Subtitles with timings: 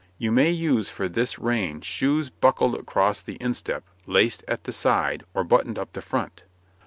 [0.17, 5.25] You may use for this reign shoes buckled across the instep, laced at the side,
[5.35, 6.43] or buttoned up the front.